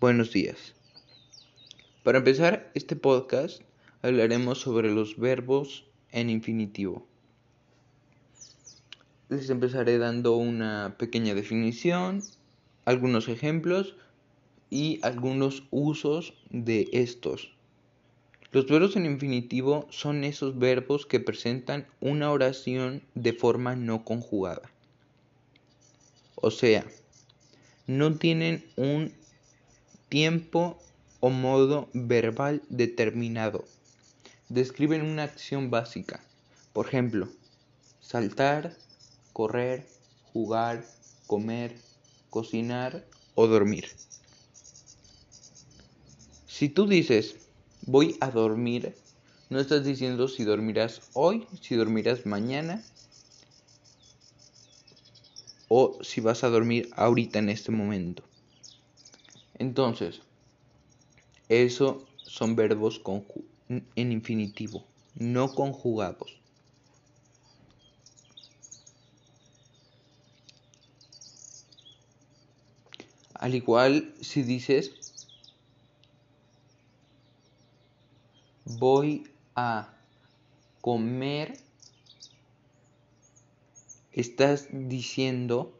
Buenos 0.00 0.32
días. 0.32 0.76
Para 2.04 2.18
empezar 2.18 2.70
este 2.74 2.94
podcast 2.94 3.62
hablaremos 4.00 4.60
sobre 4.60 4.92
los 4.92 5.18
verbos 5.18 5.86
en 6.12 6.30
infinitivo. 6.30 7.04
Les 9.28 9.50
empezaré 9.50 9.98
dando 9.98 10.36
una 10.36 10.94
pequeña 11.00 11.34
definición, 11.34 12.22
algunos 12.84 13.26
ejemplos 13.26 13.96
y 14.70 15.00
algunos 15.02 15.64
usos 15.72 16.32
de 16.50 16.88
estos. 16.92 17.50
Los 18.52 18.68
verbos 18.68 18.94
en 18.94 19.04
infinitivo 19.04 19.88
son 19.90 20.22
esos 20.22 20.60
verbos 20.60 21.06
que 21.06 21.18
presentan 21.18 21.88
una 22.00 22.30
oración 22.30 23.02
de 23.16 23.32
forma 23.32 23.74
no 23.74 24.04
conjugada. 24.04 24.70
O 26.36 26.52
sea, 26.52 26.86
no 27.88 28.14
tienen 28.14 28.64
un 28.76 29.12
tiempo 30.08 30.78
o 31.20 31.30
modo 31.30 31.88
verbal 31.92 32.62
determinado. 32.68 33.64
Describen 34.48 35.02
una 35.02 35.24
acción 35.24 35.70
básica. 35.70 36.20
Por 36.72 36.86
ejemplo, 36.86 37.28
saltar, 38.00 38.76
correr, 39.32 39.86
jugar, 40.32 40.84
comer, 41.26 41.76
cocinar 42.30 43.04
o 43.34 43.46
dormir. 43.46 43.88
Si 46.46 46.68
tú 46.68 46.86
dices 46.86 47.36
voy 47.82 48.16
a 48.20 48.30
dormir, 48.30 48.94
no 49.50 49.60
estás 49.60 49.84
diciendo 49.84 50.28
si 50.28 50.44
dormirás 50.44 51.02
hoy, 51.14 51.46
si 51.60 51.74
dormirás 51.74 52.26
mañana 52.26 52.82
o 55.68 55.98
si 56.02 56.20
vas 56.20 56.44
a 56.44 56.48
dormir 56.48 56.90
ahorita 56.96 57.38
en 57.38 57.48
este 57.50 57.70
momento. 57.70 58.22
Entonces, 59.58 60.22
eso 61.48 62.06
son 62.26 62.54
verbos 62.56 63.02
en 63.68 64.12
infinitivo, 64.12 64.86
no 65.14 65.54
conjugados. 65.54 66.40
Al 73.34 73.54
igual 73.54 74.14
si 74.20 74.42
dices 74.42 74.92
voy 78.64 79.24
a 79.54 79.94
comer, 80.80 81.58
estás 84.12 84.68
diciendo 84.72 85.72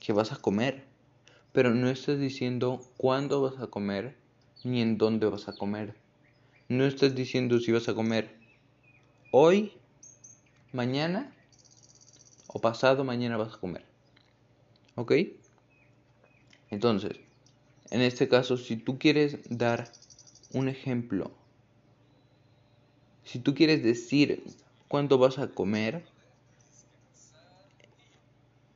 que 0.00 0.12
vas 0.12 0.32
a 0.32 0.36
comer 0.36 0.93
pero 1.54 1.72
no 1.72 1.88
estás 1.88 2.18
diciendo 2.18 2.84
cuándo 2.96 3.40
vas 3.40 3.62
a 3.62 3.68
comer 3.68 4.16
ni 4.64 4.82
en 4.82 4.98
dónde 4.98 5.26
vas 5.26 5.46
a 5.48 5.54
comer. 5.54 5.94
No 6.68 6.84
estás 6.84 7.14
diciendo 7.14 7.60
si 7.60 7.70
vas 7.70 7.88
a 7.88 7.94
comer 7.94 8.34
hoy, 9.30 9.72
mañana 10.72 11.32
o 12.48 12.60
pasado 12.60 13.04
mañana 13.04 13.36
vas 13.36 13.54
a 13.54 13.60
comer. 13.60 13.84
¿Ok? 14.96 15.12
Entonces, 16.70 17.20
en 17.92 18.00
este 18.00 18.28
caso, 18.28 18.56
si 18.56 18.76
tú 18.76 18.98
quieres 18.98 19.38
dar 19.48 19.94
un 20.52 20.68
ejemplo, 20.68 21.30
si 23.22 23.38
tú 23.38 23.54
quieres 23.54 23.80
decir 23.84 24.42
cuándo 24.88 25.18
vas 25.18 25.38
a 25.38 25.46
comer, 25.46 26.04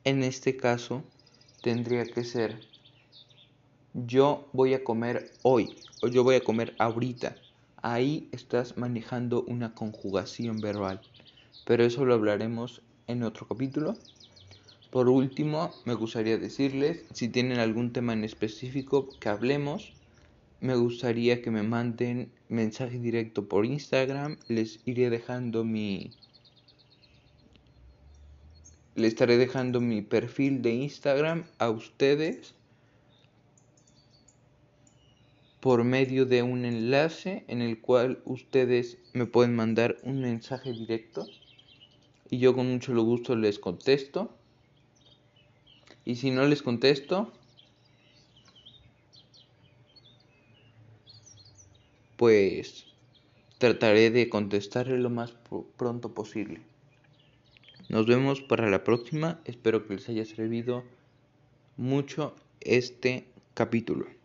en 0.04 0.22
este 0.22 0.56
caso, 0.56 1.02
tendría 1.68 2.06
que 2.06 2.24
ser 2.24 2.60
yo 3.92 4.48
voy 4.54 4.72
a 4.72 4.82
comer 4.82 5.30
hoy 5.42 5.76
o 6.00 6.08
yo 6.08 6.24
voy 6.24 6.36
a 6.36 6.40
comer 6.40 6.74
ahorita. 6.78 7.36
Ahí 7.82 8.30
estás 8.32 8.78
manejando 8.78 9.42
una 9.42 9.74
conjugación 9.74 10.62
verbal. 10.62 11.02
Pero 11.66 11.84
eso 11.84 12.06
lo 12.06 12.14
hablaremos 12.14 12.80
en 13.06 13.22
otro 13.22 13.46
capítulo. 13.46 13.98
Por 14.90 15.10
último, 15.10 15.70
me 15.84 15.92
gustaría 15.92 16.38
decirles, 16.38 17.04
si 17.12 17.28
tienen 17.28 17.58
algún 17.58 17.92
tema 17.92 18.14
en 18.14 18.24
específico 18.24 19.10
que 19.20 19.28
hablemos, 19.28 19.92
me 20.62 20.74
gustaría 20.74 21.42
que 21.42 21.50
me 21.50 21.64
manden 21.64 22.32
mensaje 22.48 22.98
directo 22.98 23.46
por 23.46 23.66
Instagram. 23.66 24.38
Les 24.48 24.80
iré 24.86 25.10
dejando 25.10 25.64
mi 25.64 26.12
le 28.98 29.06
estaré 29.06 29.36
dejando 29.36 29.80
mi 29.80 30.02
perfil 30.02 30.60
de 30.60 30.72
Instagram 30.72 31.44
a 31.58 31.70
ustedes 31.70 32.54
por 35.60 35.84
medio 35.84 36.26
de 36.26 36.42
un 36.42 36.64
enlace 36.64 37.44
en 37.46 37.62
el 37.62 37.80
cual 37.80 38.20
ustedes 38.24 38.98
me 39.12 39.26
pueden 39.26 39.54
mandar 39.54 39.98
un 40.02 40.20
mensaje 40.20 40.72
directo 40.72 41.26
y 42.28 42.38
yo 42.38 42.54
con 42.54 42.70
mucho 42.70 42.92
gusto 43.04 43.36
les 43.36 43.58
contesto. 43.60 44.34
Y 46.04 46.16
si 46.16 46.30
no 46.30 46.46
les 46.46 46.62
contesto, 46.62 47.32
pues 52.16 52.86
trataré 53.58 54.10
de 54.10 54.28
contestarle 54.28 54.98
lo 54.98 55.10
más 55.10 55.34
pronto 55.76 56.14
posible. 56.14 56.62
Nos 57.88 58.06
vemos 58.06 58.42
para 58.42 58.68
la 58.68 58.84
próxima. 58.84 59.40
Espero 59.46 59.86
que 59.86 59.94
les 59.94 60.08
haya 60.10 60.24
servido 60.26 60.84
mucho 61.76 62.36
este 62.60 63.28
capítulo. 63.54 64.17